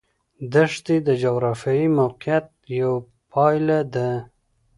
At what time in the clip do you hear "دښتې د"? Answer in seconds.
0.53-1.09